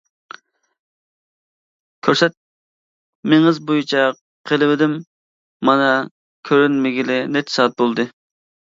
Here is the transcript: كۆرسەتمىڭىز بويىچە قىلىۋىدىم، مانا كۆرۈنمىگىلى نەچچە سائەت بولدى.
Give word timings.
كۆرسەتمىڭىز 2.07 3.61
بويىچە 3.69 4.03
قىلىۋىدىم، 4.51 4.99
مانا 5.71 5.95
كۆرۈنمىگىلى 6.51 7.23
نەچچە 7.39 7.59
سائەت 7.61 7.83
بولدى. 7.85 8.13